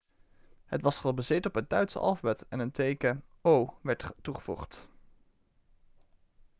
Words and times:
het 0.65 0.81
was 0.81 0.99
gebaseerd 0.99 1.45
op 1.45 1.55
het 1.55 1.69
duitse 1.69 1.99
alfabet 1.99 2.47
en 2.47 2.59
één 2.59 2.71
teken 2.71 3.23
'õ/õ' 3.45 3.73
werd 3.81 4.09
toegevoegd 4.21 4.87